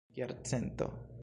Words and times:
jarcento 0.17 0.89